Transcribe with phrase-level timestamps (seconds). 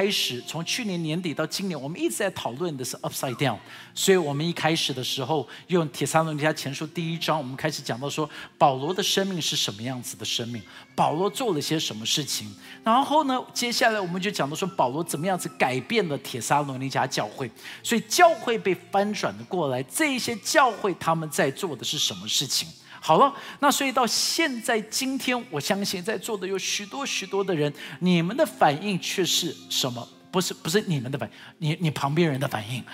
[0.00, 3.58] 开始，从去年年底到今年，我们一直在讨论的是 upside down。
[3.94, 10.62] 所以我们一开始的时候用《铁三罗尼迦前书》第一章，我们开始讲到说保罗的生命是什么样子的生命，
[10.94, 12.50] 保罗做了些什么事情。
[12.82, 17.50] 然后呢，接下来我们就讲到说保罗怎么样子改变了铁沙罗尼迦教会。
[17.82, 22.66] 所以教会被翻转的过来，这一些教会他们在做的是什么事情？
[23.00, 30.06] 好了，那所以到现在今天，我相信在座的有许多许多的人，你们的反应却是什么？
[30.30, 31.28] 不是不是你们的反
[31.58, 32.84] 应，你你旁边人的反应，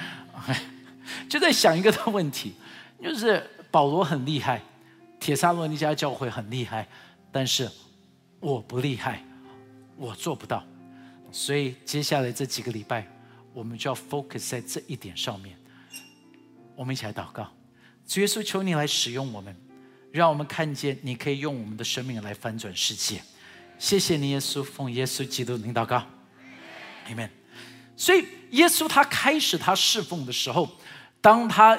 [1.29, 2.55] 就在想一个的问题，
[3.03, 4.63] 就是保罗很厉害，
[5.21, 6.89] 铁沙罗尼加教会很厉害，
[7.31, 7.69] 但是
[8.41, 9.23] 我不厉害，
[9.97, 10.65] 我做不到，
[11.31, 13.07] 所以接下来这几个礼拜，
[13.53, 15.59] 我们就要 focus 在这一点上面。
[16.75, 17.53] 我们一起来祷告，
[18.07, 19.55] 主耶稣，求你来使用我们。
[20.17, 23.23] 让我们看见，你可以用我们的生命来翻转世界。
[23.79, 26.03] 谢谢你，耶稣，奉耶稣基督领祷告
[27.09, 27.29] ，Amen。
[27.97, 30.71] 所以，耶稣他开始他侍奉的时候，
[31.21, 31.79] 当他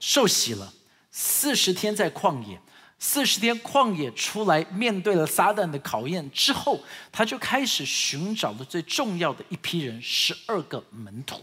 [0.00, 0.72] 受洗了，
[1.10, 2.58] 四十天在旷野，
[2.98, 11.42] 四十天旷野出来，面对了撒旦的考验之后，他就开始寻找的最重要的一批人——十二个门徒。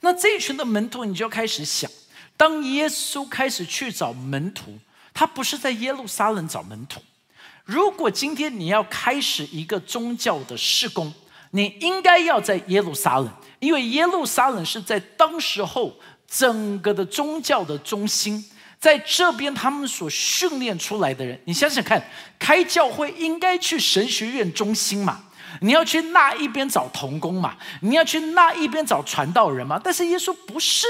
[0.00, 1.90] 那这一群的门徒，你就开始想，
[2.36, 4.78] 当耶稣开始去找门徒。
[5.18, 7.00] 他不是在耶路撒冷找门徒。
[7.64, 11.10] 如果今天你要开始一个宗教的施工，
[11.52, 15.96] 你应该要在耶路撒冷，因为耶路撒冷是在当时候
[16.28, 18.44] 整个的宗教的中心，
[18.78, 22.06] 在这边他们所训练出来的人，你想想看，
[22.38, 25.22] 开教会应该去神学院中心嘛？
[25.62, 27.56] 你要去那一边找童工嘛？
[27.80, 29.80] 你要去那一边找传道人嘛？
[29.82, 30.86] 但是耶稣不是，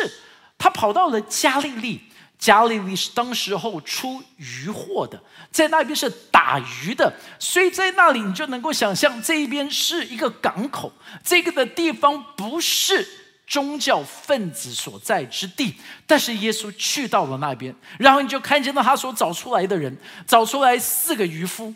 [0.59, 2.01] 他跑到了加利利。
[2.39, 5.21] 加利利是当时候出渔货的，
[5.51, 10.93] 在那边是打鱼的，所以在那里你就能够想象，这一边是一个港口，
[11.25, 13.07] 这个的地方不是
[13.47, 15.75] 宗教分子所在之地。
[16.07, 19.97] 但是耶稣去到了那边，然后你就看见到他所找出来的人，
[20.27, 21.75] 找出来四个渔夫，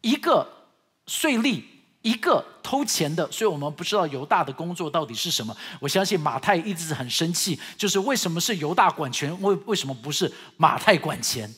[0.00, 0.66] 一个
[1.06, 1.62] 税吏。
[2.02, 5.56] 一个偷钱的，所以我们不知道犹大的工作到底是什么。
[5.80, 11.52] 我相信马太一直很生气，就是为什么是犹大管钱，为为什么不是马太管钱？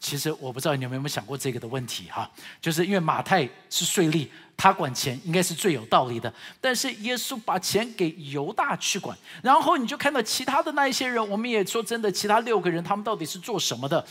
[0.00, 2.30] 其实我不知道你们有没有想过这个的问题哈，
[2.60, 6.30] 就是因为马太是税吏，他管钱应该是最有道理的。
[6.60, 14.06] 但是耶稣把钱给犹大去管，然后你就看到其他的那一些人，我们也说真的，其他六个人他们到底是做什么的？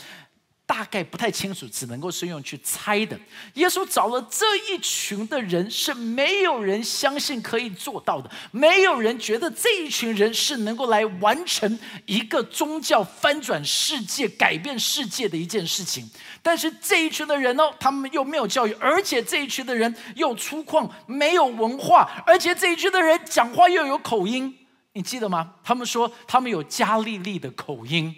[0.66, 3.18] 大概不太清楚，只能够是用去猜的。
[3.54, 16.10] 耶稣找了这一群的人，是没有人相信可以做到的，没有人觉得这一群人是能够来完成一个宗教翻转世界、改变世界的一件事情。
[16.40, 24.56] 但是这一群的人呢，他们又没有教育，而且这一群的人又粗犷，没有文化，而且这一群的人讲话又有口音，
[24.94, 25.56] 你记得吗？
[25.62, 28.16] 他们说他们有加利利的口音，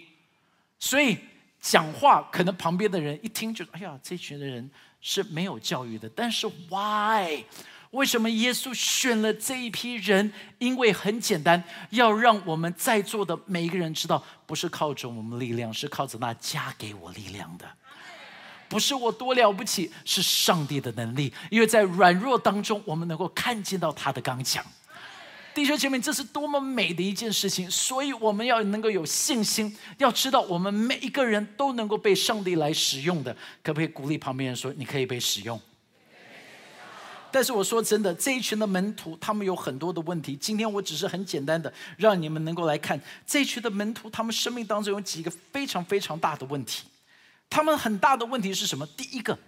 [0.79, 1.19] 所以。
[1.69, 6.09] 讲话可能旁边的人一听就哎呀，这群的人是没有教育的。
[6.10, 7.43] 但是 why？
[7.91, 10.32] 为什么耶稣选了这一批人？
[10.59, 11.60] 因为很简单，
[11.91, 17.66] 要让我们在座的每一个人知道，不是靠着我们力量，是靠着那加给我力量的。
[18.69, 21.32] 不是我多了不起，是上帝的能力。
[21.50, 24.65] 因为在软弱当中，我们能够看见到他的刚强。
[25.56, 27.71] 弟兄姐妹，这是多么美的一件事情！
[27.71, 33.34] 所以我们要能够有信心，要知道我们每一个人都能够被上帝来使用的。
[33.62, 35.59] 可不可以鼓励旁边人说：“你可以被使用？”
[37.33, 40.37] 但是我说真的，这一群的门徒他们有很多的问题。
[40.37, 46.84] 今天我只是很简单的让你们能够来看这一群的门徒，他们生命当中有几个非常非常大的问题。
[47.49, 48.87] 他们很大的问题是什么？
[48.88, 49.38] 第一个，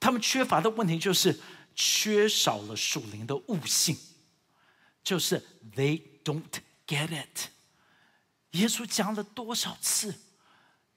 [0.00, 1.38] 他们缺乏的问题就是
[1.76, 3.94] 缺少了属灵的悟性。
[5.02, 5.42] 就是
[5.74, 6.42] they don't
[6.86, 7.48] get it。
[8.52, 10.14] 耶稣讲了多少次，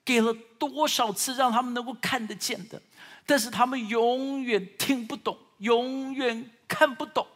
[0.04, 2.82] 给了多少次让他们能够看得见的，
[3.26, 7.28] 但是他们永远听不懂，永远看不懂。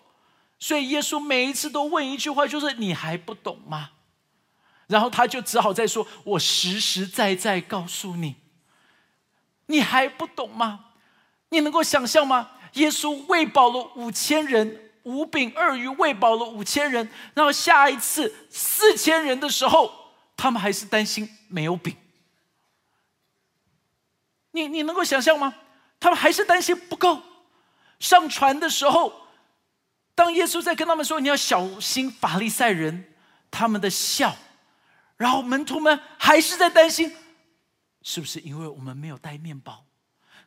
[0.59, 3.91] 所以耶稣每一次都问一句话，就是“你还不懂吗？”
[4.87, 8.35] 然后他就只好再说：“我实实在在告诉你，
[9.67, 10.85] 你还不懂吗？
[11.49, 12.51] 你能够想象吗？
[12.73, 21.95] 耶稣喂饱了五千人。”五饼二鱼喂饱了五千人，然后下一次四千人的时候，他们还是担心没有饼。
[24.51, 25.55] 你你能够想象吗？
[25.97, 27.23] 他们还是担心不够。
[27.99, 29.27] 上船的时候，
[30.13, 33.13] 当耶稣在跟他们说：“你要小心法利赛人
[33.49, 34.35] 他们的笑。”
[35.15, 37.15] 然后门徒们还是在担心，
[38.01, 39.85] 是不是因为我们没有带面包？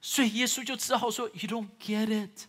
[0.02, 2.46] 所以耶稣就只好说：“You don't get it。”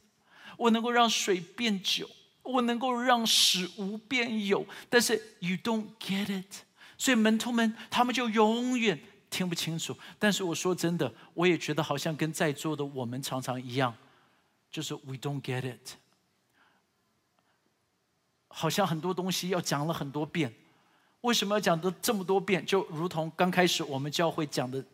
[0.61, 2.07] 我能够让水变酒，
[2.43, 6.55] 我能够让使无变有，但是 you don't get it，
[6.99, 8.99] 所以门徒们他们就永远
[9.31, 9.97] 听不清楚。
[10.19, 13.95] 但是我说真的，我也觉得好像跟在座的我们常常一样，
[14.69, 15.95] 就是 we don't get it，
[18.47, 20.53] 好像很多东西要讲了很多遍，
[21.21, 22.63] 为什么要讲的这么多遍？
[22.63, 24.85] 就如同刚开始我们教会讲的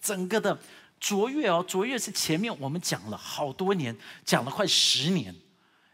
[0.00, 0.58] 整个的
[1.02, 3.94] 卓越哦，卓越是前面我们讲了好多年，
[4.24, 5.34] 讲了快十年。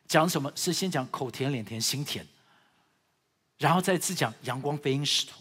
[0.07, 2.27] 讲什么是先讲口甜、脸甜、心甜，
[3.59, 5.35] 然后再次讲阳光飞鹰使徒，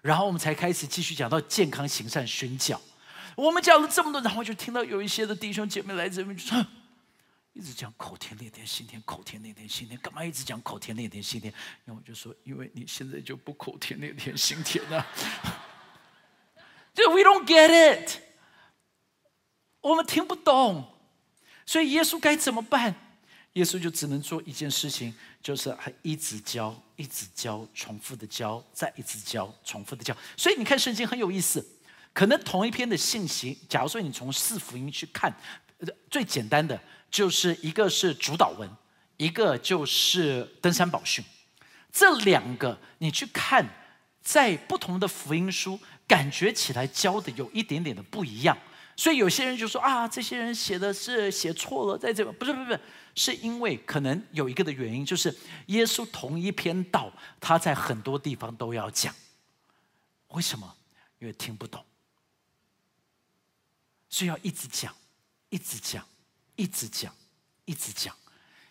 [0.00, 2.80] 然后我们才开始继续讲到健康行善宣教。
[3.36, 6.66] 我们讲了这么多，然后就听到有一些的弟兄姐妹来这边就说，
[7.52, 11.52] 一直讲口甜、脸甜、心甜，口甜、脸甜、心甜，干嘛一直讲口甜、脸甜、心甜？
[11.84, 15.06] 然后我就说，因为你现在就不口甜、脸甜、心甜了，
[16.94, 18.18] 就 we don't get it，
[19.80, 20.84] 我们听不懂，
[21.64, 22.94] 所以耶稣该怎么办？
[23.54, 25.12] 耶稣就只能做一件事情，
[25.42, 30.16] 就是还一直教，一直教，重复的教，再一直教，重复的教。
[30.36, 31.66] 所以你看圣经很有意思，
[32.12, 35.34] 可能同一篇的信息，假如说你从四福音去看，
[36.08, 36.80] 最简单的
[37.10, 38.70] 就是一个是主导文，
[39.16, 41.24] 一个就是登山宝训，
[41.92, 43.66] 这两个你去看，
[44.22, 48.56] 在不同的福音书，感觉起来教的有一点点的不一样。
[49.00, 52.80] 所以有些人就说啊，这些人写的是写错了，在这不是不是不是。
[53.14, 55.34] 是因为可能有一个的原因，就是
[55.68, 57.10] 耶稣同一篇道，
[57.40, 59.14] 他在很多地方都要讲。
[60.28, 60.76] 为什么？
[61.18, 61.82] 因为听不懂，
[64.10, 64.94] 所以要一直讲，
[65.48, 66.06] 一直讲，
[66.56, 67.14] 一直讲，
[67.64, 68.14] 一直讲。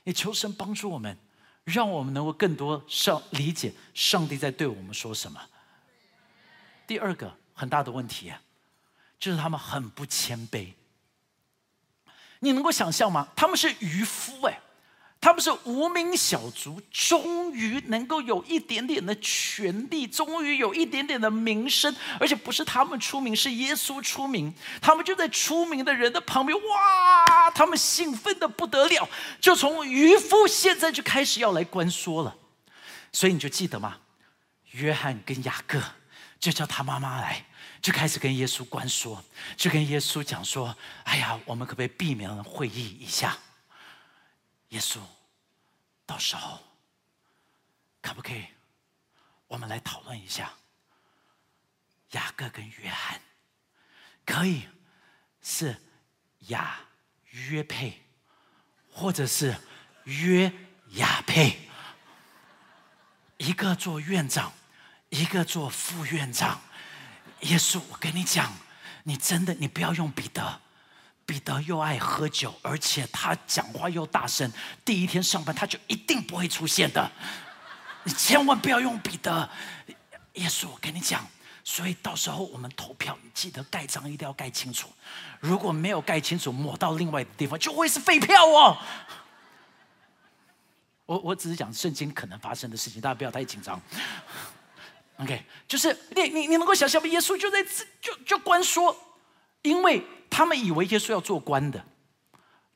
[0.04, 1.18] 也求神帮助我们，
[1.64, 5.42] 让我们能够更多上理解上帝在对我们说什么。
[6.86, 8.32] 第二个很大的问题，
[9.20, 10.74] 就是他们很不谦卑。
[12.40, 13.28] 你能够想象吗？
[13.36, 14.60] 他们是渔夫哎，
[15.20, 24.54] 他们是无名小卒，终于能够有一点点的权利，终于有一点点的名声，而且不是他们出名，是耶稣出名。
[24.82, 27.52] 他们就在出名的人的旁边，哇！
[27.52, 29.10] 他们兴奋的不得了，
[29.42, 32.34] 就从渔夫现在就开始要来关说了。
[33.12, 33.98] 所以你就记得吗？
[34.72, 35.82] 约翰跟雅各
[36.40, 37.46] 就叫他妈妈来。
[37.82, 39.24] 就开始跟耶稣关说，
[39.56, 43.38] 就跟耶稣讲说：“哎呀，我们可不可以避免会议一下？
[44.70, 45.00] 耶稣，
[46.06, 46.60] 到时候
[48.02, 48.46] 可不可以
[49.48, 50.54] 我们来讨论一下？
[52.12, 53.22] 雅各跟约翰
[54.26, 54.68] 可以
[55.42, 55.82] 是
[56.48, 56.82] 雅
[57.30, 58.04] 约配，
[58.92, 59.56] 或者是
[60.04, 60.52] 约
[60.96, 61.58] 雅配，
[63.38, 64.52] 一个做院长，
[65.10, 66.62] 一个做副院长。”
[67.42, 68.54] 耶稣，我跟你讲，
[69.04, 70.62] 你真的，你不要用彼得。
[71.26, 74.52] 彼得又爱喝酒，而且他讲话又大声。
[74.84, 77.12] 第一天上班，他就一定不会出现的。
[78.04, 79.48] 你千万不要用彼得。
[80.34, 81.24] 耶稣，我跟你讲，
[81.64, 84.90] 所以到时候我们投票，你记得盖章一定要盖清楚。
[85.40, 88.78] 如果没有盖清楚，抹到另外的地方，就会是废票哦。
[91.06, 93.80] 我我只是讲圣经可能发生的事情，大家不要太紧张。
[95.20, 97.08] OK，就是你你你能够想象吗？
[97.10, 97.62] 耶稣就在
[98.02, 98.96] 就就官说，
[99.62, 101.86] 因为他们以为耶稣要做官的，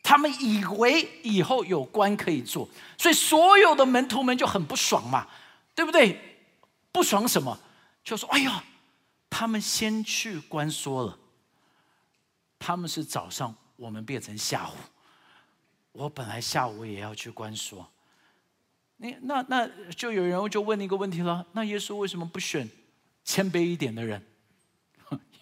[0.03, 5.25] 他们以为以后有官可以做，所以所有的门徒们就很不爽嘛，
[5.73, 6.19] 对不对？
[6.91, 7.57] 不爽什么？
[8.03, 8.62] 就说：“哎呀，
[9.29, 11.17] 他们先去官说了，
[12.59, 14.73] 他们是早上，我们变成下午。
[15.93, 17.89] 我本来下午也要去官说。”
[18.97, 22.69] 你那那就有人就问你一个问题了，那耶稣为什么不选
[23.25, 24.25] 谦卑一点的人？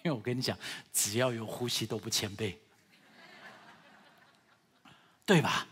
[0.04, 0.58] 因为我跟你讲，
[0.92, 2.56] 只要有呼吸都不谦卑，
[5.24, 5.68] 对吧？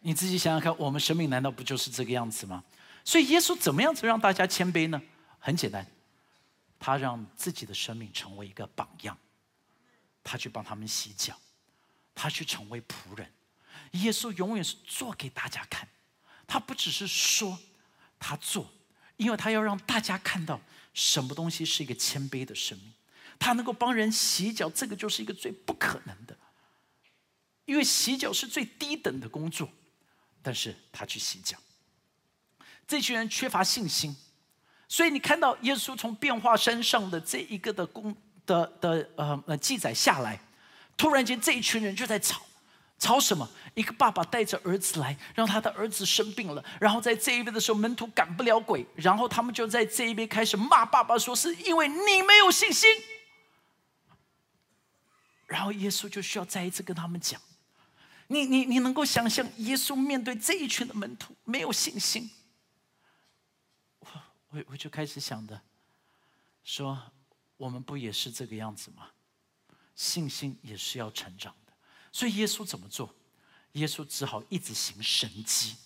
[0.00, 2.62] 你自己想想看，我们生命难道不就是这个样子吗？
[3.04, 5.00] 所以耶稣怎么样子让大家谦卑呢？
[5.38, 5.86] 很简单，
[6.78, 9.16] 他让自己的生命成为一个榜样，
[10.22, 11.34] 他去帮他们洗脚，
[12.14, 13.32] 他去成为仆人。
[13.92, 15.88] 耶稣永远是做给大家看。
[16.48, 17.56] 他不只是说，
[18.18, 18.68] 他做，
[19.18, 20.60] 因为他要让大家看到
[20.94, 22.92] 什么东西是一个谦卑的生命。
[23.38, 26.36] 他能够帮人洗脚，这个就是一个最不可能的，
[27.66, 29.70] 因为洗脚是最低等的工作，
[30.42, 31.56] 但是他去洗脚。
[32.86, 34.16] 这群人缺乏信心，
[34.88, 40.40] 所以你看到耶稣从变化山上的这一个的工的的呃呃记载下来，
[40.96, 42.47] 突然间这一群人就在吵。
[42.98, 43.48] 吵什么？
[43.74, 46.64] 一个爸爸带着儿子来，让他的儿子生病了。
[46.80, 52.88] 然后在这一边的时候，门徒赶不了鬼，然后他们就在这一边开始骂爸爸，说是因为你没有信心。
[55.46, 57.40] 然后耶稣就需要再一次跟他们讲：
[58.26, 62.28] 你你你能够想象耶稣面对这一群的门徒没有信心？
[64.00, 64.08] 我
[64.50, 65.62] 我我就开始想的，
[66.64, 67.00] 说
[67.56, 69.08] 我们不也是这个样子吗？
[69.94, 71.54] 信心也是要成长，
[72.12, 73.14] 所以耶稣怎么做？
[73.72, 75.76] 耶稣只好一直行神迹，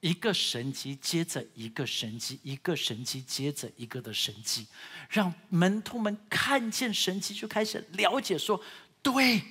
[0.00, 4.66] 一个神迹接着一个神迹，一个神迹接着一个的神迹，
[5.08, 8.62] 让门徒们看见神迹，就开始了解说：
[9.02, 9.42] 对，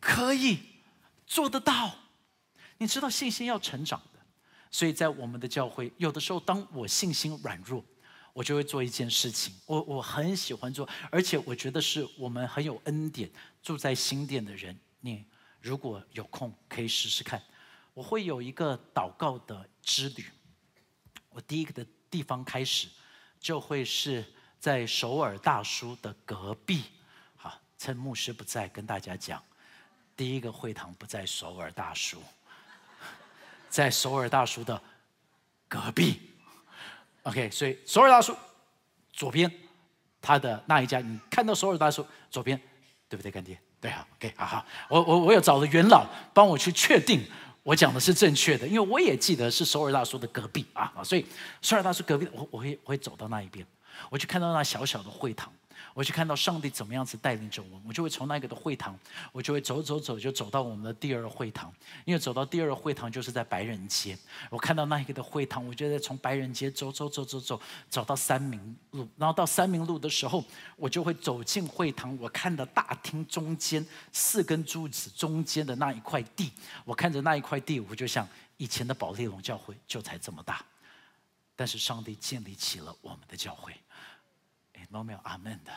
[0.00, 0.58] 可以。
[1.26, 1.96] 做得到，
[2.76, 4.20] 你知道信心要成长的，
[4.70, 7.82] 所以在我们的教会，有的时候当我信心软弱，
[8.34, 13.28] 我就会做一件事情，我我很喜欢做，而且我觉得是我们很有恩典，
[13.62, 15.22] 住在新店的人，你
[15.60, 17.42] 如果有空可以试试看，
[17.92, 20.24] 我会有一个祷告的之旅，
[21.28, 22.88] 我第一个的地方开始，
[23.38, 24.24] 就会是
[24.58, 26.84] 在首尔大叔的隔壁，
[27.36, 29.44] 好，趁牧师不在跟大家讲。
[30.16, 32.22] 第一个会堂不在首尔大叔，
[33.68, 34.82] 在首尔大叔的
[35.68, 36.30] 隔壁。
[37.24, 38.34] OK，所以首尔大叔
[39.12, 39.52] 左边，
[40.22, 42.58] 他的那一家，你看到首尔大叔左边，
[43.06, 43.60] 对不对，干爹？
[43.84, 47.22] 对啊，OK，好好，我我我有找了元老帮我去确定
[47.62, 51.26] 我讲的是正确的，因为我也记得是首尔大叔的隔壁啊，所以
[51.60, 53.66] 首尔大叔隔壁，我我会我会走到那一边，
[54.08, 55.52] 我去看到那小小的会堂。
[55.94, 58.98] 我去看到上帝怎么样子带领着我，我就会从那个的会堂，
[59.30, 61.72] 我就会走走走，就走到我们的第二会堂。
[62.04, 64.18] 因为走到第二会堂就是在白人街，
[64.50, 69.08] 我看到那一个的会堂，我就在从白人街走走走走走，走到三明路。
[69.16, 70.44] 然后到三明路的时候，
[70.76, 72.18] 我就会走进会堂。
[72.18, 76.50] 我看到大厅中间四根柱子中间的那一块地，
[76.84, 80.64] 我看着那一块地，我就想以前的保利龙教会就才这么大，
[81.54, 83.72] 但是上帝建立起了我们的教会。
[84.92, 85.72] 有没有阿门的。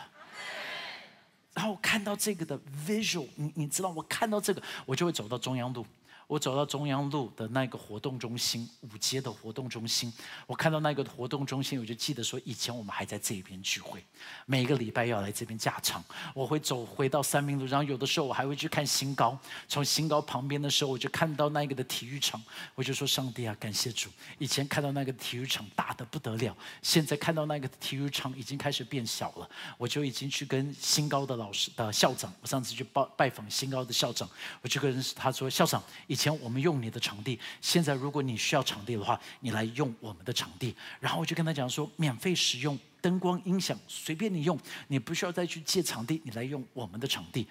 [1.54, 5.86] 然后看到这个的 visual，你你知道，我看到这个，我就会走到中央路。
[6.28, 10.14] 我走到中央路的那个活动中心，五街的活动中心，
[10.46, 14.04] 我看到那个活动中心，我就记得说，以前我们还在这边聚会，
[14.46, 16.04] 每个礼拜要来这边架场。
[16.34, 19.40] 我会走回到三明路，然后有的时候我还会去看新高。
[19.70, 22.44] 从新高旁边的时候，我就看到那个的体育场，
[22.76, 24.10] 我就说：上帝啊，感谢主！
[24.38, 29.50] 以前看到那个体育场大的不得了，现在看到那个体育场已经开始变小了。
[29.78, 34.30] 我就已经去跟新高的老师的校长，我上次去拜拜访新高的校长，
[34.62, 40.76] 我就跟他说：校长，以以前我们用你的场地，现在如果你需要场地的话，你来用我们的场地。
[41.00, 47.48] 然后我就跟他讲说，免费使用灯光音响，随便你用，你不需要再去借场地，你来用我们的场地。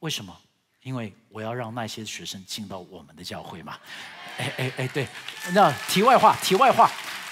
[0.00, 0.36] 为什么？
[0.82, 3.78] 因为我要让那些学生进到我们的教会嘛。
[4.38, 5.06] 哎哎哎，对，
[5.52, 6.90] 那题外话，题外话。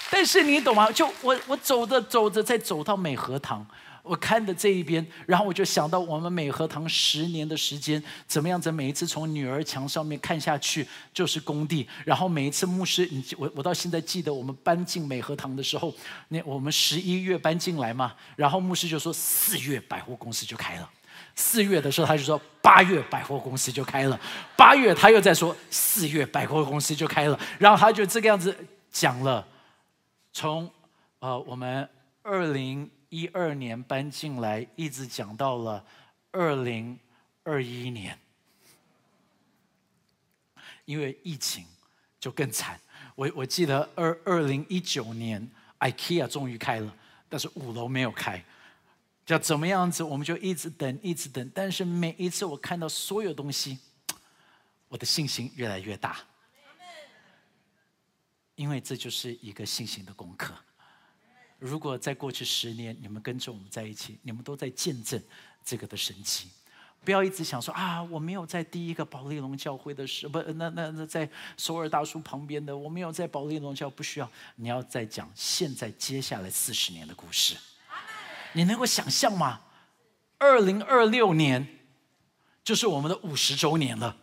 [0.09, 0.89] 但是你懂吗？
[0.89, 3.67] 就我我走着走着，再走到美和堂。
[4.07, 8.71] 我看的这一边，然后我就想到我们美和堂十年的时间，怎么样子？
[8.71, 15.93] 每一次从女儿墙上面看下去就是工地，然后每一次牧师，你我我到现在记得我们搬进美和堂的时候，
[16.29, 20.89] 那我们十一月搬进来嘛，然后牧师就说四月百货公司就开了，
[21.35, 24.19] 四月的时候他就说八月百货公司就开了，
[24.55, 28.55] 八月他又在说四月百货公司就开了，然后他就这个样子
[28.91, 29.45] 讲了，
[30.31, 30.69] 从
[31.19, 31.87] 呃我们
[32.23, 32.89] 二零。
[33.09, 35.85] 一二年搬进来，一直讲到了
[36.31, 36.99] 二零
[37.43, 38.17] 二一年，
[40.85, 41.65] 因为疫情
[42.19, 42.79] 就更惨。
[43.15, 45.49] 我我记得二二零一九年
[45.79, 46.95] ，IKEA 终于开了，
[47.29, 48.43] 但是五楼没有开，
[49.25, 50.03] 叫怎么样子？
[50.03, 51.51] 我们就一直等，一直等。
[51.55, 53.79] 但是每一次我看到所有东西，
[54.89, 56.17] 我的信心越来越大，
[58.55, 60.53] 因为这就是一个信心的功课。
[61.59, 65.21] 如果在过去十年，你们跟着我们在一起，你们都在见证
[65.65, 66.49] 这个的神奇。
[67.03, 74.29] 不要一直想说啊，我没有在第一个保利龙教会的时，不，那那那在首尔大叔旁边的，我没有在保利龙教，不需要。
[74.55, 77.55] 你要再讲现在接下来四十年的故事，
[78.53, 79.61] 你能够想象吗？
[80.37, 81.65] 二零二六年
[82.63, 84.15] 就是我们的五十周年了，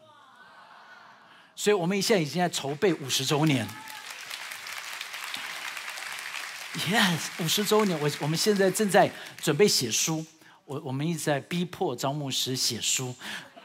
[1.57, 3.67] 所以我们现在已经在筹备五十周年。
[6.75, 9.09] Yes，五十周年，我我们现在正在
[9.41, 10.27] 准备写书，
[10.65, 13.15] 我我们一直在逼迫招牧师写书。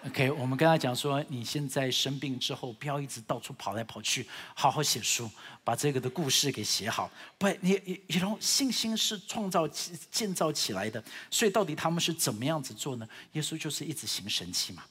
[0.06, 5.28] OK，我们跟他讲说，你现在生病之后，不要一直到处跑来跑去，好好写书，
[5.64, 7.10] 把这个的故事给写好。
[7.40, 13.10] 不，你你你种信心是创造建造起来的，所以到底他们是怎么样子做呢？
[13.32, 14.84] 耶稣就是一直行神迹嘛，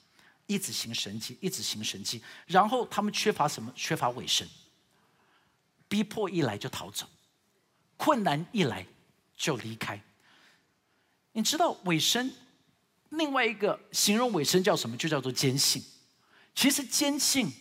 [0.45, 2.21] 一直行神迹，一直行神迹。
[2.45, 3.71] 然后他们缺乏什么？
[3.77, 4.45] 缺乏尾声，
[5.87, 7.07] 逼迫一来就逃走。
[7.99, 8.85] 困难一来
[9.35, 10.01] 就离开，
[11.33, 12.31] 你知道尾声，
[13.09, 14.95] 另外一个形容尾声叫什么？
[14.95, 15.83] 就叫做坚信。
[16.55, 17.51] 其实坚信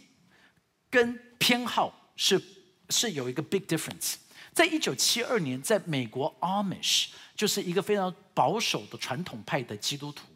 [0.88, 2.40] 跟偏好是
[2.88, 4.14] 是有一个 big difference。
[4.52, 10.28] 在一九七二年，在美国 Amish 就是一个非常保守的传统派的基督徒，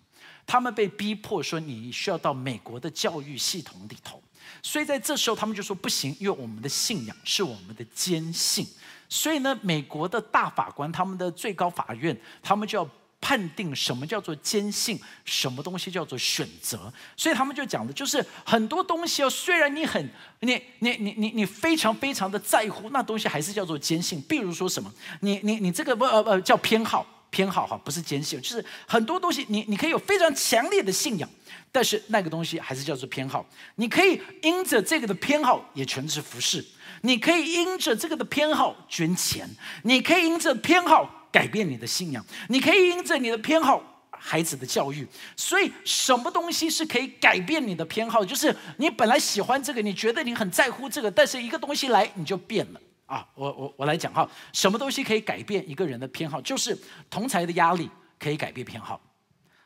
[0.45, 4.21] 他们被逼迫说你需要到美国的教育系统里头，
[4.65, 8.67] 所以在这时候他们就说不行，因为我们的信仰是我们的坚信，
[9.13, 12.89] 所以呢，美国的大法官他们的最高法院，他们就要。
[13.25, 24.21] 判定什么叫做坚信，什么东西叫做选择，所以他们就讲的，就是很多东西哦，虽然你很你你你你你非常非常的在乎，那东西还是叫做坚信。
[24.23, 31.29] 比如说什么，你你你这个不呃呃叫偏好偏好哈，不是坚信，就是很多东西你你可以有非常强烈的信仰，
[31.73, 33.45] 但是那个东西还是叫做偏好。
[33.75, 36.65] 你可以因着这个的偏好也全是服饰，
[37.01, 39.49] 你可以因着这个的偏好捐钱，
[39.83, 41.19] 你可以因着偏好。
[41.33, 45.09] 改变你的信仰，你可以因着你的偏好，孩子的教育。
[45.35, 48.23] 所以，什么东西是可以改变你的偏好？
[48.23, 52.81] 就是你本来喜欢这个，你觉得你很在乎这个，但是一个东西来，你就变了
[53.13, 53.29] 啊！
[53.35, 56.41] 我我我来讲哈，什么东西可以改变一个人的偏好？
[56.41, 56.75] 就是
[57.11, 58.99] 同才的压力可以改变偏好。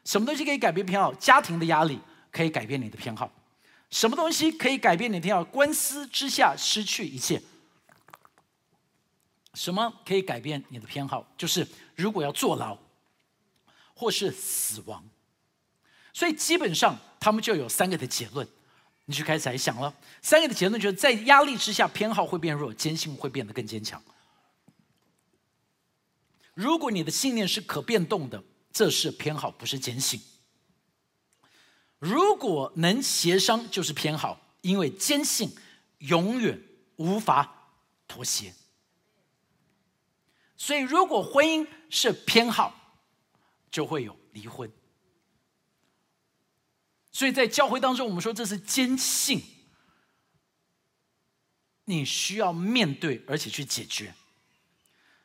[0.05, 1.15] 什么东西可以改变偏好？
[1.15, 2.01] 家庭的压力
[2.33, 3.31] 可以改变你的偏好。
[3.89, 5.45] 什么东西可以改变你的偏好？
[5.45, 7.41] 官司之下失去一切。
[9.55, 11.25] 什么可以改变你的偏好？
[11.39, 12.77] 就是如果要坐牢，
[13.95, 15.09] 或是死亡。
[16.13, 18.47] 所以基本上他们就有三个的结论，
[19.07, 19.93] 你就开始来想了。
[20.21, 24.03] 三个的结论就是在压力之下，偏好会变弱，坚信会变得更坚强。
[26.55, 30.21] 如果你的信念是可变动的，这是偏好，不是坚信。
[31.99, 35.55] 如果能协商，就是偏好，因为坚信
[35.99, 36.61] 永远
[36.97, 37.71] 无法
[38.07, 38.55] 妥协。
[40.57, 42.75] 所以，如果婚姻是偏好，
[43.71, 44.71] 就会有离婚。
[47.17, 49.43] 所以在教会当中，我们说这是坚信，
[51.87, 54.13] 你需要面对而且去解决。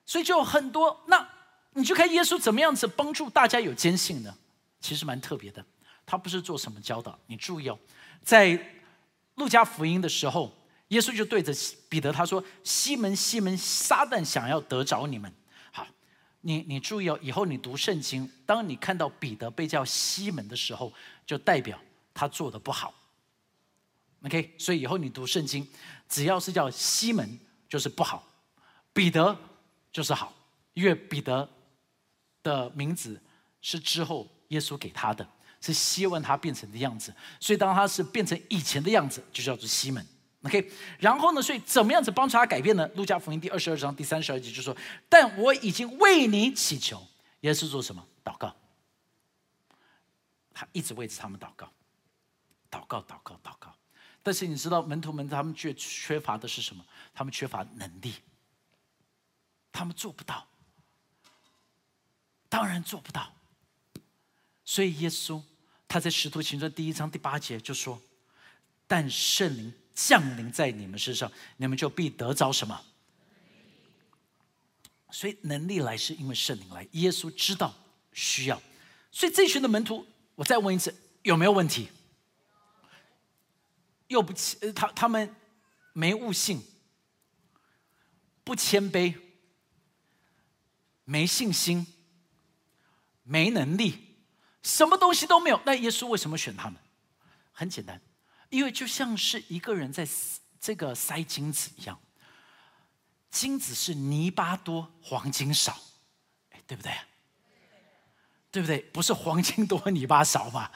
[0.06, 1.28] 所以就有很多，那
[1.74, 4.34] 你去看耶稣怎么样子帮助大家有坚信呢？
[4.80, 5.66] 其实蛮特别的，
[6.06, 7.20] 他不是做什么教导。
[7.28, 7.78] 你注意哦，
[8.24, 8.58] 在
[9.36, 10.58] 路加福音的时候。
[10.88, 11.54] 耶稣就对着
[11.90, 15.34] 彼得他说：“西门，西门，撒旦想要得着你们。
[16.42, 20.92] 你你注意哦，以后你读圣经，当你看到彼得被叫西门的时候，
[21.26, 21.80] 就代表
[22.14, 22.94] 他做的不好。
[24.24, 25.68] OK，所以以后你读圣经，
[26.10, 28.28] 只要是叫西门就是不好，
[28.94, 29.38] 彼得
[29.92, 30.34] 就是好，
[30.74, 31.48] 因为彼得
[32.44, 33.22] 的名字
[33.62, 35.28] 是之后耶稣给他的，
[35.60, 37.14] 是希望他变成的样子。
[37.40, 40.06] 所以当他是变成以前的样子，就叫做西门。”
[40.44, 41.42] OK，然后呢？
[41.42, 42.88] 所以怎么样子帮助他改变呢？
[42.96, 44.76] 路加福音第二十二章第三十二节就说
[45.08, 47.06] ：“但我已经为你祈求。”
[47.42, 48.04] 耶稣做什么？
[48.26, 48.56] 祷告。
[50.52, 51.72] 他一直为着他们祷告，
[52.72, 53.72] 祷告，祷告，祷告。
[54.24, 56.84] 但是你知道门徒们他们却缺乏的是什么？
[57.14, 58.16] 他们缺乏能力，
[59.72, 60.48] 他们做不到，
[62.50, 63.32] 当然做不到。
[64.66, 65.40] 所以耶稣
[65.88, 68.02] 他在使徒行传第一章第八节就说
[68.88, 72.82] ：“但圣灵。”降临在你们身上，你们就必得着什么？
[75.12, 76.88] 所以能力来是因为圣灵来。
[76.92, 77.74] 耶稣知道
[78.14, 78.62] 需要，
[79.12, 81.90] 所以这群的门徒，我再问一次，有没有问题？
[84.08, 85.36] 又不谦，他他们
[85.94, 86.64] 没悟性，
[88.44, 89.16] 不谦卑，
[91.04, 91.86] 没信心，
[93.24, 94.16] 没能力，
[94.64, 95.62] 什么东西都没有。
[95.66, 96.80] 那耶稣为什么选他们？
[97.52, 98.02] 很简单。
[98.52, 100.08] 因为就像是一个人在
[100.60, 101.98] 这个塞金子一样，
[103.32, 105.76] 金子是泥巴多，黄金少，
[106.68, 106.92] 对不对？
[108.52, 108.80] 对不对？
[108.92, 110.70] 不是黄金多，泥巴少嘛？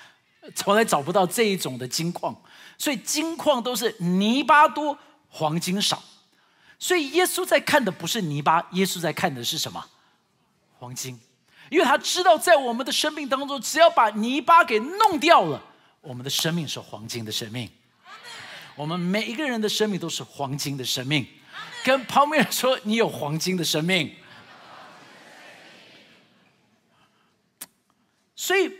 [0.55, 2.41] 从来找不到这一种的金矿，
[2.77, 6.01] 所以金矿都是泥巴多，黄金少。
[6.79, 9.85] 所以耶稣在看的不是泥巴，耶稣在看的是什么？
[10.79, 11.19] 黄金，
[11.69, 15.61] 因为他知道在我们的生命当中，只要把泥巴给弄掉了。
[16.05, 17.67] 我们的生命是黄金的生命，
[18.75, 21.25] 我们每一个人的生命都是黄金的生命。
[21.83, 24.15] 跟旁边人说，你有黄金的生命。
[28.35, 28.71] 所以，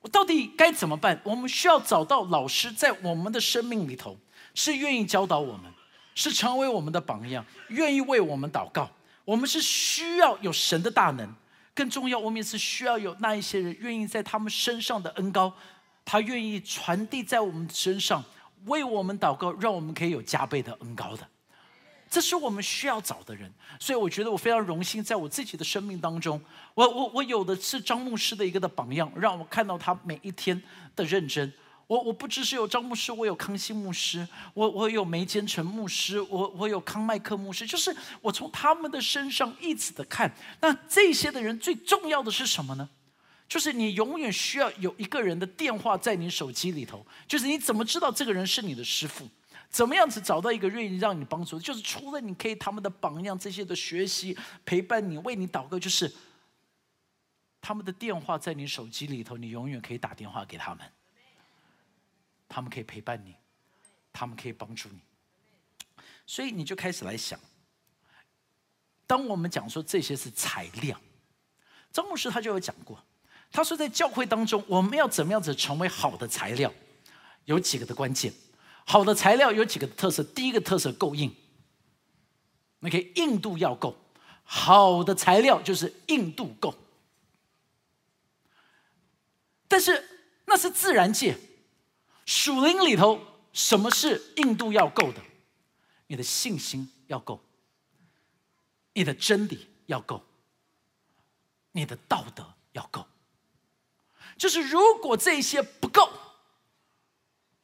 [0.00, 1.20] 我到底该怎么办？
[1.24, 4.18] 我们需要找到老师，在我们的生命里头，
[4.54, 5.72] 是愿意教导我们，
[6.16, 8.90] 是成为我们的榜样，愿意为我们祷告。
[9.24, 11.32] 我们是需要有神的大能，
[11.74, 15.54] 更重要，我们也是需要有那一些人，愿意在他们身上的恩高。
[16.04, 18.24] 他愿意传递在我们身上，
[18.66, 21.26] 为我们祷告，让我们可以有加倍的恩高的。
[22.10, 26.38] 这是我们需要找的人，所以我觉得我非常荣幸，在我自己的生命当中，
[26.74, 30.62] 我我我有的是张牧师的一个的榜样，让我看到他每一天
[30.94, 31.50] 的认真。
[31.86, 40.30] 我我不只是有张牧师，我有康熙牧师，我我有梅坚成牧师，我我有康麦克牧师，就是我从他们的身上一直的看。
[40.60, 42.88] 那这些的人最重要的是什么呢？
[43.48, 47.06] 就是你永远需要有一个人的电话在你手机里头。
[47.26, 49.28] 就是你怎么知道这个人是你的师傅？
[49.68, 51.58] 怎么样子找到一个愿意让你帮助？
[51.58, 56.12] 就是除了你可以他们的榜样这些的学习陪伴你为你祷告，就是
[57.60, 60.84] 他们的电话在你手机里头，你永远可以打电话给他们。
[62.48, 63.34] 他们可以陪伴你，
[64.12, 65.00] 他们可以帮助你，
[66.26, 67.40] 所以你就开始来想。
[69.06, 71.00] 当我们讲说这些是材料，
[71.90, 73.02] 张牧师他就有讲过，
[73.52, 76.72] 他说在教会当中，我们要怎么样子成为好的材料？
[77.44, 78.32] 有几个的关键，
[78.86, 80.22] 好的材料有几个特色。
[80.22, 81.34] 第一个特色够硬
[82.82, 83.96] ，OK，硬度要够。
[84.44, 86.74] 好的材料就是硬度够，
[89.68, 90.08] 但是
[90.46, 91.38] 那是自然界。
[92.24, 93.20] 属灵里头，
[93.52, 95.20] 什么是硬度要够的？
[96.06, 97.42] 你的信心要够，
[98.92, 100.22] 你的真理要够，
[101.72, 103.06] 你的道德要够。
[104.36, 106.10] 就是如果这些不够，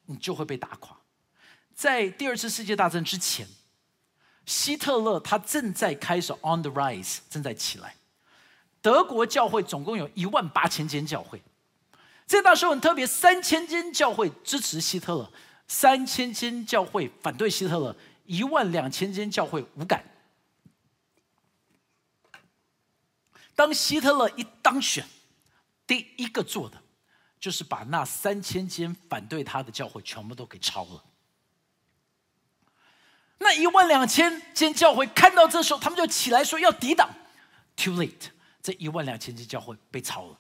[0.07, 0.97] 你就会被打垮。
[1.75, 3.47] 在第二次世界大战之前，
[4.47, 7.97] 希特勒他正在开始 on the rise，正在起来。
[8.81, 11.43] 德国教会总共有一万八千间教会。
[12.27, 15.33] 这大时候很特别，三千间教会支持希特勒，
[15.67, 20.05] 三千间教会反对希特勒，一万两千间教会无感。
[23.55, 25.07] 当希特勒一当选，
[25.89, 26.81] 第一个做的
[27.41, 31.05] 就是把那三千间反对他的教会全部都给抄了。
[33.39, 37.09] 那一万两千间教会看到这时候，他们就起来说要抵挡。
[37.77, 38.31] Too late，
[38.63, 40.39] 这一万两千间教会被抄了。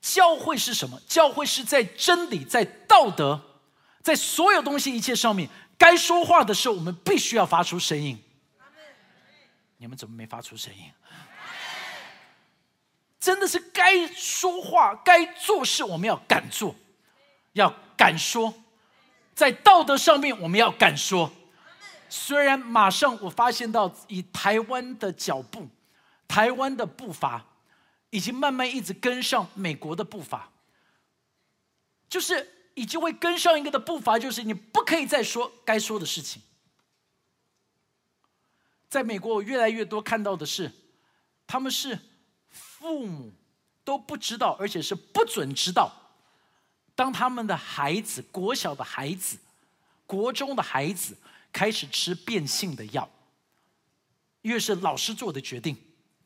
[0.00, 1.00] 教会是什么？
[1.06, 3.60] 教会是在真理、在道德、
[4.02, 8.20] 在所有东西一切上面，该说话的时候，我们必须要发出声音。
[9.76, 10.90] 你们怎么没发出声音？
[13.26, 16.76] 真的是该说话、该做事，我们要敢做，
[17.54, 18.54] 要敢说。
[19.34, 21.32] 在道德上面，我们要敢说。
[22.08, 25.66] 虽然马上我发现到，以台湾的脚步，
[26.28, 27.44] 台湾的步伐。
[28.10, 30.52] 已经慢慢一直跟上美国的步伐，
[32.08, 36.40] 就是已经会跟上一个的步伐，就是你不可以再说该说的事情。
[38.88, 40.70] 在美国，我越来越多看到的是，
[41.48, 41.98] 他们是
[42.86, 43.32] 父母
[43.82, 45.92] 都不知道，而且是不准知道，
[46.94, 49.36] 当他们的孩子国小的孩子、
[50.06, 51.16] 国中的孩子
[51.52, 53.10] 开始吃变性的药，
[54.42, 55.76] 越是老师做的决定，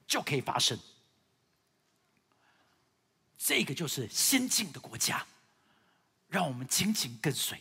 [0.06, 0.78] 就可以发生。
[3.38, 5.26] 这个就是先进的国家，
[6.28, 7.58] 让我们紧紧跟随。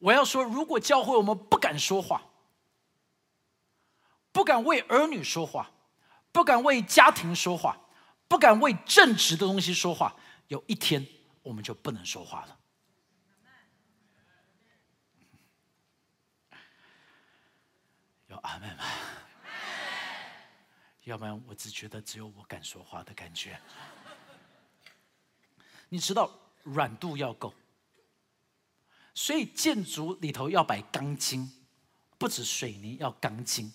[0.00, 2.29] 我要说，如果教会我们不敢说话，
[4.32, 5.70] 不敢为儿女说话，
[6.32, 7.78] 不敢为家庭说话，
[8.28, 10.14] 不敢为正直的东西说话，
[10.48, 11.06] 有一天
[11.42, 12.58] 我们就不能说话了。
[18.28, 18.84] 有阿门吗？
[21.04, 23.58] 要不然我只觉得只有我敢说话的感觉。
[25.88, 26.30] 你知道
[26.62, 27.52] 软度要够，
[29.12, 31.50] 所以建筑里头要摆钢筋，
[32.16, 33.72] 不止水泥要钢筋，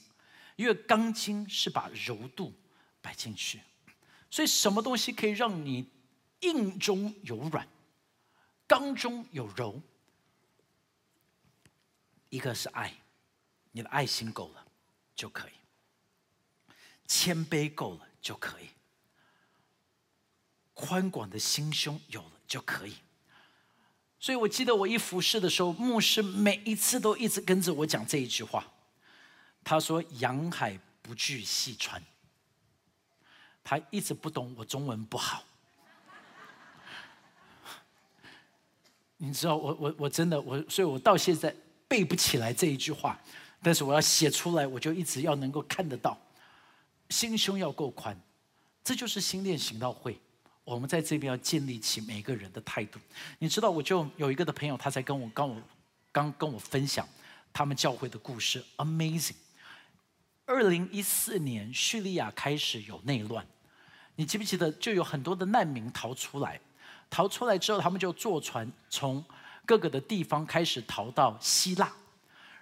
[0.55, 2.53] 因为钢筋是把柔度
[3.01, 3.61] 摆进去。
[4.29, 5.89] 所以什么东西可以让你
[6.41, 7.67] 硬中有软，
[8.67, 9.81] 刚中有柔？
[12.29, 12.93] 一个是爱，
[13.71, 14.65] 你的爱心够了
[15.15, 15.51] 就可以。
[17.07, 18.67] 谦卑够了就可以，
[20.73, 22.95] 宽广的心胸有了就可以。
[24.19, 28.73] 所以我记得我一服侍的时候，牧师每一次都一直跟着我讲这一句话。
[29.65, 32.01] 他说：“洋海不惧细川。”
[33.65, 35.43] 他一直不懂我中文不好。
[39.17, 41.54] 你知道，我我我真的我，所以我到现在
[41.88, 43.19] 背不起来这一句话，
[43.63, 46.15] 但是我要写出来，我就一直要能够看得到。
[47.10, 48.15] 心胸要够宽，
[48.84, 50.19] 这就是新练行道会。
[50.63, 52.99] 我们在这边要建立起每个人的态度。
[53.39, 55.62] 你知道，我就有一个的朋友，他在跟我刚我
[56.12, 57.08] 刚跟我分享
[57.54, 59.36] 他们教会的故事，amazing。
[60.45, 63.45] 二零一四年叙利亚开始有内乱，
[64.15, 64.71] 你记不记得？
[64.73, 66.60] 就有很多的难民逃出来，
[67.10, 69.23] 逃出来之后，他们就坐船从
[69.65, 71.91] 各个的地方开始逃到希腊。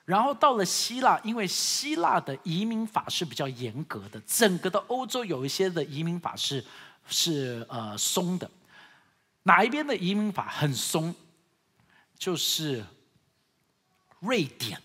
[0.06, 6.63] 然后到了希腊，因为希腊的移民法是比较严格的，整个的欧洲有一些的移民法是
[7.08, 8.50] 是呃松的，
[9.43, 11.13] 哪一边的移民法很松？
[12.17, 12.86] 就是
[14.19, 14.82] 瑞典。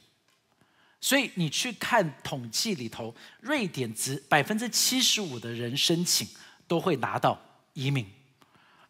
[1.01, 6.27] 所以你去看统计里头，瑞典只百分之七十五的人申请
[6.67, 7.41] 都会拿到
[7.75, 8.07] 移民。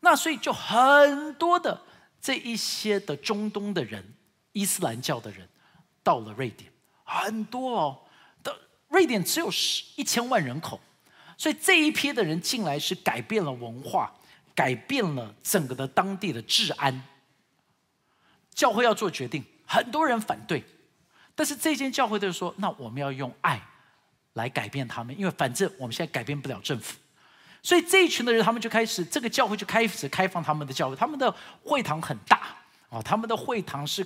[0.01, 1.83] 那所以就很多的
[2.21, 4.15] 这一些的中东的人，
[4.53, 5.49] 伊斯兰教的人
[6.03, 6.73] 到了瑞典，
[7.05, 7.99] 很多哦。
[8.43, 10.81] 的瑞典只有十一千万人口。
[11.37, 14.13] 所以这一批的人进来是改变了文化，
[14.55, 17.05] 改变了整个的当地的治安。
[18.53, 20.65] 教会要做决定，很多人反对，
[21.39, 23.63] 但是这间教会就说：“那我们要用爱
[24.33, 26.97] 来改变他们，因为反正我们现在改变不了政府。”
[27.63, 32.57] 所以这一群的人，他们就开始这个教会就开始开放他们的教会，他们的会堂很大
[32.89, 34.05] 哦，他们的会堂是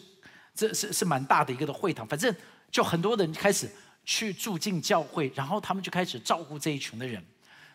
[0.54, 2.36] 这是是蛮大的一个的会堂，反正
[2.70, 3.70] 就很多人开始。
[4.04, 7.24] 去住进教会，然后他们就开始照顾这一群的人。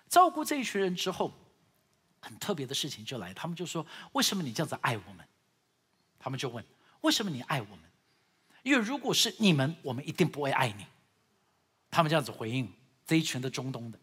[0.09, 1.31] 照顾这一群人之后，
[2.19, 5.25] 很特别的事情就来，他们就说：“为什么你这样子爱我们？”
[6.19, 6.61] 他们就问
[6.99, 7.79] ：“为什么你爱我们？”
[8.67, 10.85] 因为如果是你们，我们一定不会爱你。
[11.89, 12.69] 他们这样子回应
[13.05, 13.97] 这一群的中东的，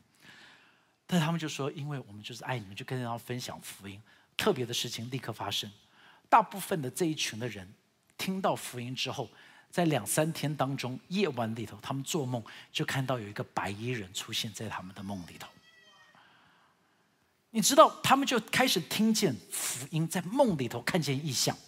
[1.07, 4.01] 但他们就说：“因为我们就是爱你们，就跟人家分享福音。”
[4.39, 5.71] 特别的事情立刻发生，
[6.31, 7.71] 大部分的这一群的人
[8.17, 9.29] 听到福音之后。
[9.71, 15.49] 在两三天当中，夜晚里头，他们做梦就看到有一个白衣人出现在他们的梦里头。
[17.51, 21.59] 你知道，他们就开始听见福音，在梦里头看见异象。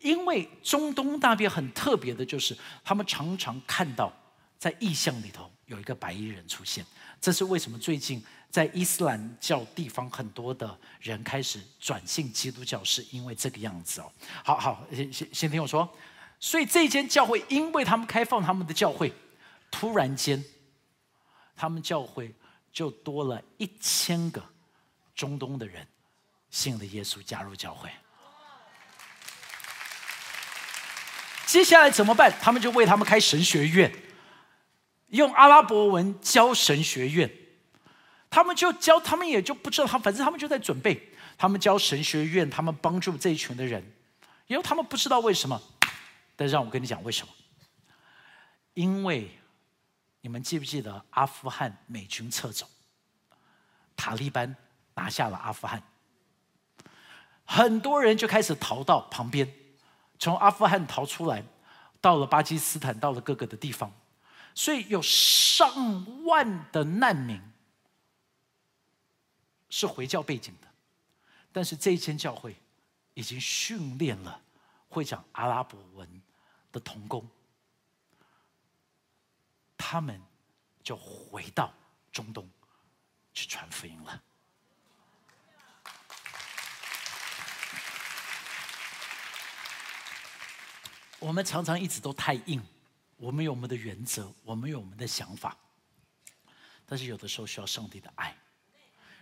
[0.00, 4.12] 因为中东那边很特别的，就是他们常常看到
[4.58, 6.84] 在异象里头有一个白衣人出现。
[7.20, 7.78] 这是为什么？
[7.78, 14.12] 最近在伊斯兰教地方，很多的人开始转信基督教，是因为这个样子哦。
[14.44, 15.88] 好好，先先先听我说。
[16.38, 19.10] 所以这间教会，因为他们开放他们的教会，
[19.70, 20.44] 突然间，
[21.56, 22.34] 他们教会
[22.70, 24.44] 就多了一千个
[25.14, 25.86] 中东的人
[26.50, 27.88] 信了耶稣，加入教会。
[31.54, 32.36] 接下来怎么办？
[32.40, 33.88] 他们就为他们开神学院，
[35.10, 37.30] 用阿拉伯文教神学院。
[38.28, 43.80] 他们就教，他们也就不知道，他反正他们就在准备，他们教神学院，他们帮助这一群的人，
[44.48, 45.62] 因为他们不知道为什么。
[46.34, 47.32] 但让我跟你讲为什么？
[48.72, 49.30] 因为
[50.22, 52.68] 你们记不记得阿富汗美军撤走，
[53.94, 54.56] 塔利班
[54.94, 55.80] 拿下了阿富汗，
[57.44, 59.48] 很多人就开始逃到旁边，
[60.18, 61.44] 从阿富汗逃出来，
[62.00, 63.92] 到了巴基斯坦，到了各个的地方，
[64.54, 67.40] 所以有上万的难民
[69.68, 70.68] 是回教背景的，
[71.52, 72.56] 但是这一间教会
[73.14, 74.40] 已经训练了。
[74.88, 76.22] 会讲阿拉伯文
[76.70, 77.28] 的童工，
[79.76, 80.22] 他们
[80.84, 81.72] 就回到
[82.12, 82.48] 中东
[83.32, 84.22] 去传福音了。
[91.24, 92.62] 我们常常一直都太硬，
[93.16, 95.56] 我们有我们的原则，我们有我们的想法，
[96.84, 98.36] 但是有的时候需要上帝的爱。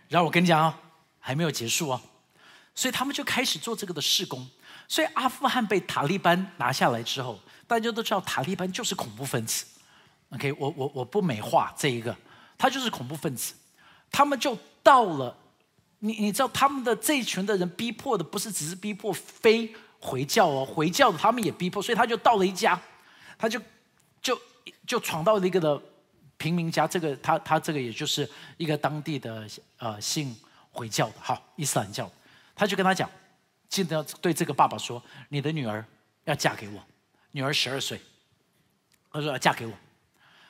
[0.09, 0.77] 然后我跟你讲啊，
[1.17, 2.01] 还没有结束哦，
[2.75, 4.45] 所以他们就开始做这个的事工。
[4.89, 9.65] 所以阿富汗被塔利班拿下来之后，大家都知道塔利班就是恐怖分子。
[10.31, 12.13] OK，我我我不美化这一个，
[12.57, 13.53] 他就是恐怖分子。
[14.11, 15.37] 他们就到了，
[15.99, 22.77] 你你知道他们的这一群的人逼迫的不是只是逼迫非回教哦，回教的他们也逼迫，所以他就到了一家，
[23.37, 23.57] 他就
[24.21, 24.37] 就
[24.85, 25.81] 就闯到了一个的
[26.37, 30.35] 平民家，这个他他这个也就是一个当地的呃信
[30.71, 32.11] 回教的哈伊斯兰教，
[32.53, 33.09] 他就跟他讲。
[33.69, 35.83] 记得对这个爸爸说：“你的女儿
[36.25, 36.79] 要嫁给我，
[37.31, 37.99] 女儿十二岁。
[39.11, 39.73] 他说要嫁给我，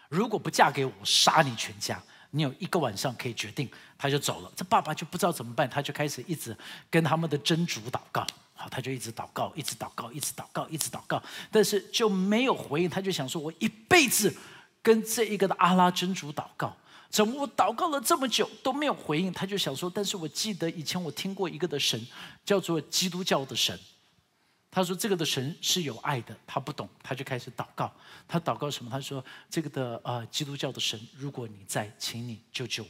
[0.10, 2.04] 如果不嫁给我，我杀你全家。
[2.32, 4.52] 你有一个晚上可以决定。”他就走了。
[4.58, 6.54] 这爸爸就不知道怎么办，他就开始一直
[6.89, 8.28] 跟他们的真主祷告。
[8.54, 12.89] 好，他就一直祷告，一直祷告，一直祷告，一直祷告，但是就没有回应。
[12.89, 14.34] 他就想说：“我一辈子
[14.82, 16.76] 跟这一个的阿拉真主祷告。”
[17.10, 19.32] 怎么我祷告了这么久都没有回应？
[19.32, 22.08] 他就想说，但是我记得以前我听过一个的神，
[22.44, 23.80] 叫做基督教的神。
[24.72, 27.94] 他说这个的神是有爱的，他不懂，他就开始祷告。
[28.28, 28.89] 他祷告什么？
[28.89, 32.89] 他说这个的呃基督教的神，如果你在，请你救救我。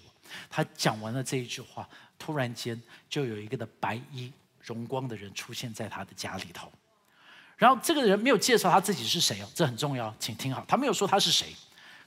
[0.49, 4.31] 他讲完了这一句话，突然间就有一个的白衣
[4.63, 6.71] 荣光的人出现在他的家里头。
[7.55, 11.55] 然后这个人没有介绍他自己是谁哦，这很重要，请听好，他没有说他是谁，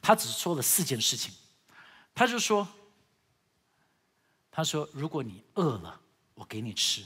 [0.03, 1.33] 他只说了四件事情。
[2.15, 2.67] 他就说
[4.51, 6.01] ：“他说，如果你饿了，
[6.35, 7.03] 我给你吃；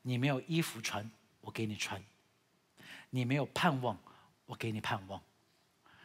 [0.00, 1.08] 你没有衣服穿，
[1.42, 2.00] 我给你穿；
[3.10, 3.98] 你没有盼望，
[4.46, 5.20] 我给你盼望。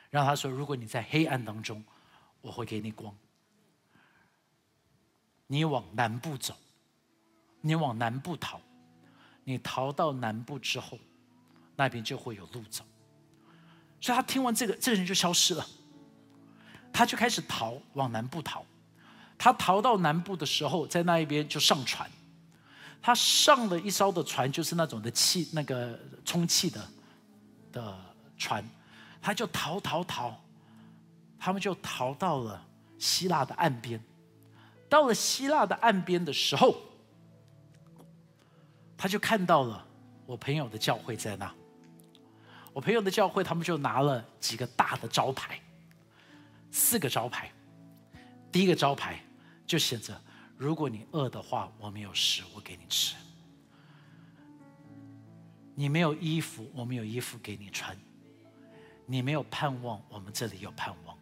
[0.09, 1.83] 然后他说，如果你在黑暗当中，
[2.41, 3.13] 我会给你光；
[5.47, 6.53] 你往南部走，
[7.61, 8.59] 你往南部逃，
[9.43, 10.97] 你逃到南部之后，
[11.75, 12.83] 那边就会有路走。
[13.99, 15.65] 所以他听完这个，这个人就消失了，
[16.91, 18.65] 他就开始逃，往南部逃。
[19.37, 22.09] 他逃到南部的时候，在那一边就上船。
[23.01, 26.87] 他上了一艘的船，就是那种的气，那个充气的
[27.71, 27.99] 的
[28.37, 28.63] 船，
[29.19, 30.39] 他就逃逃逃，
[31.39, 32.63] 他们就逃到了
[32.99, 33.99] 希腊的岸边。
[34.87, 36.75] 到了希腊的岸边的时候，
[39.01, 39.83] 他就看到了
[40.27, 41.51] 我朋友的教会在那。
[42.71, 45.59] 我朋友的教会，他们就拿了几个大的招牌，
[46.69, 47.51] 四个招牌。
[48.51, 49.19] 第一个招牌。
[49.65, 50.21] 就写着：
[50.55, 53.15] 如果你饿的话，我们有食物给你吃；
[55.73, 57.95] 你没有衣服，我们有衣服给你穿；
[59.07, 61.15] 你没有盼望，我们这里有盼望；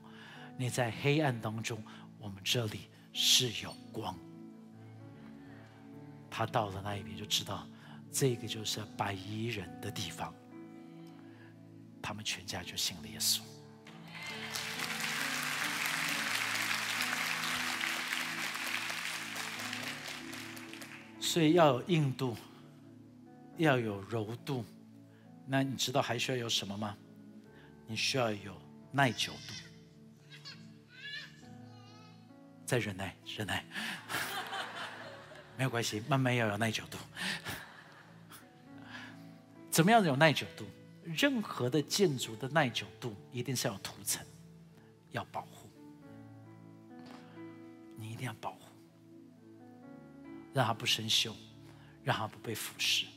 [0.58, 1.82] 你在黑暗当中，
[2.18, 4.18] 我们这里是有光。
[6.40, 7.68] 他到了那一边，就知道
[8.10, 10.34] 这个就是白衣人的地方。
[12.02, 13.42] 他们全家就信了耶稣。
[21.20, 22.38] 所以要有硬度，
[23.58, 24.64] 要有柔度，
[25.46, 26.96] 那你知道还需要有什么吗？
[27.86, 28.56] 你需要有
[28.94, 29.54] 耐久度，
[32.66, 33.66] 再忍耐，忍耐，
[35.60, 36.98] 没有关系，慢慢要有耐久度。
[39.70, 40.66] 怎么样有耐久度？
[41.04, 44.26] 任何的建筑的耐久度一定是要涂层，
[45.12, 45.70] 要保护，
[47.98, 48.60] 你一定要保护。
[50.54, 51.34] 让它不生锈，
[52.06, 53.08] 让它不被腐蚀。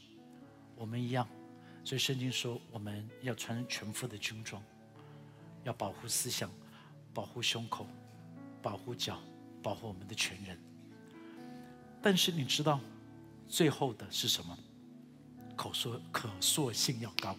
[0.75, 1.29] 我们一样，
[1.85, 4.61] 所以圣经说我们要穿全副的军装，
[5.63, 6.51] 要保护思想，
[7.15, 7.87] 保护胸口，
[8.61, 9.21] 保护脚，
[9.63, 10.59] 保护我们的全人。
[12.03, 12.81] 但是你知道，
[13.49, 14.59] 最后的是什么？
[15.55, 17.37] 可塑可塑性要高。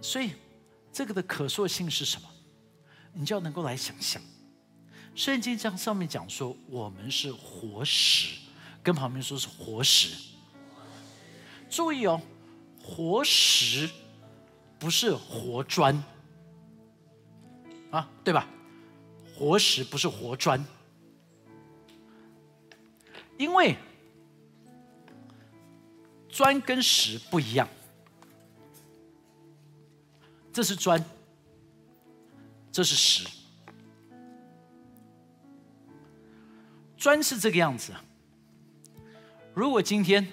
[0.00, 0.32] 所以
[0.92, 2.28] 这个的可塑性是什么？
[3.12, 4.22] 你就要能够来想象。
[5.14, 8.36] 圣经上上面讲说，我们是活石，
[8.82, 10.16] 跟旁边说是活石。
[11.68, 12.20] 注意哦，
[12.82, 13.90] 活石
[14.78, 16.02] 不是活砖
[17.90, 18.48] 啊，对吧？
[19.34, 20.64] 活石不是活砖，
[23.42, 23.76] 因为
[26.28, 27.68] 砖跟石不一样，
[30.52, 31.04] 这是砖，
[32.70, 33.28] 这是石。
[36.96, 37.92] 砖是这个样子。
[39.54, 40.24] 如果今天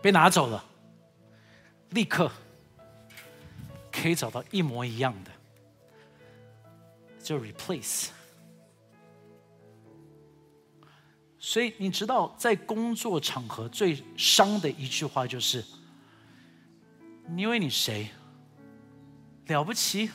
[0.00, 0.64] 被拿走了，
[1.90, 2.30] 立刻
[4.04, 5.30] 可以找到一模一样的，
[7.22, 8.10] 就 replace。
[11.38, 15.64] 所以你知道，在工作场合最伤的一句话就是：
[17.28, 18.10] 你以为你谁？
[19.46, 20.10] 了不起，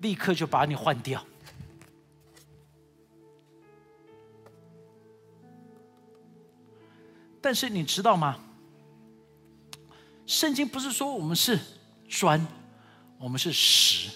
[0.00, 1.22] 立刻就把你换掉。
[7.42, 8.40] 但是你知道吗？
[10.26, 11.58] 圣经不是说我们是
[12.08, 12.44] 砖，
[13.18, 14.10] 我们是石。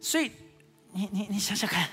[0.00, 0.32] 所以，
[0.92, 1.88] 你你你想想看，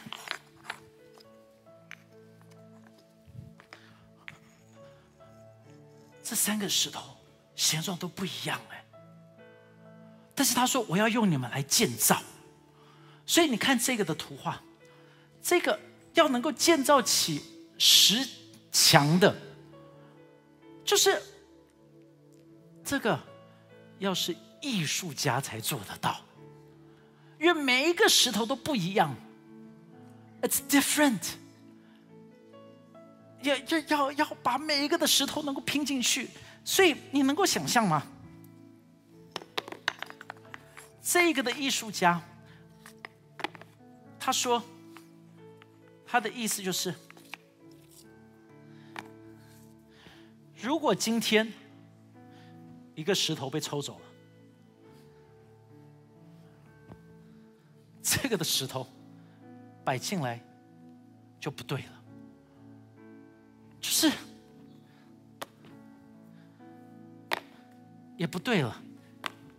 [6.24, 7.02] 这三个石头。
[7.56, 8.84] 形状都不一样哎，
[10.34, 12.20] 但是他说我要用你们来建造，
[13.28, 14.60] 所以你看这个的图画，
[15.40, 15.80] 这个
[16.16, 17.44] 要能够建造起
[17.78, 18.28] 石
[18.72, 19.36] 墙的，
[20.84, 21.22] 就是
[22.84, 23.20] 这个
[24.00, 26.22] 要是艺术家才做得到，
[27.40, 29.16] 因为每一个石头都不一样
[30.42, 31.34] ，it's different，
[33.42, 36.30] 要要要要把每一个的石头能够拼进去。
[36.66, 38.04] 所以你能够想象吗？
[41.02, 42.22] 这个的艺术家，
[44.18, 44.64] 他说，
[46.06, 46.96] 他的意思就是，
[50.62, 51.52] 如果今天
[52.96, 54.06] 一个石头被抽走了，
[58.02, 58.88] 这个的石头
[59.84, 60.40] 摆进来
[61.40, 62.04] 就不对了，
[63.80, 64.12] 就是。
[68.16, 68.82] 也不对了，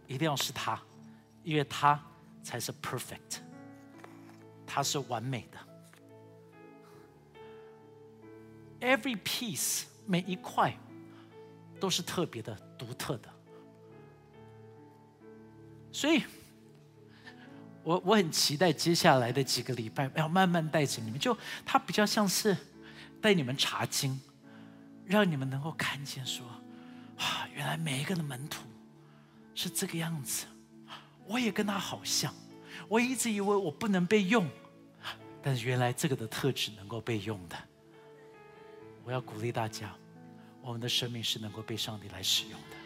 [0.07, 0.81] 一定要是他，
[1.43, 2.01] 因为他
[2.43, 3.41] 才是 perfect，
[4.65, 5.59] 他是完美的。
[8.81, 10.73] Every piece 每一块
[11.79, 13.29] 都是特别的、独特的。
[15.93, 16.23] 所以，
[17.83, 22.57] 我我很期待接下来的几个礼拜，要慢慢带着你们，就它比较像是
[23.21, 24.21] 带你们查经，
[25.05, 26.47] 让你们能够看见说，
[27.17, 28.65] 啊，原来每一个的门徒
[29.55, 30.47] 是这个样子，
[31.27, 32.35] 我也跟他好像，
[32.89, 34.49] 我一直以为我不能被用，
[35.41, 37.57] 但是原来这个的特质能够被用的。
[39.05, 39.95] 我要鼓励大家，
[40.67, 42.77] 我们的生命是能够被上帝来使用的。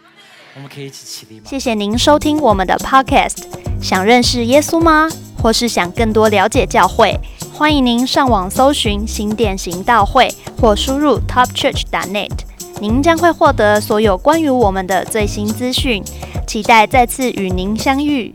[0.57, 1.47] 我们可以一起起立吗？
[1.49, 3.45] 谢谢您收听我们的 Podcast。
[3.81, 5.09] 想认识耶稣吗？
[5.41, 7.17] 或是想更多了解教会？
[7.55, 10.29] 欢迎您上网搜寻新店行道会，
[10.61, 12.33] 或输入 topchurch.net。
[12.81, 16.03] 您将会获得所有关于我们的最新资讯。
[16.49, 18.35] 期待再次与您相遇。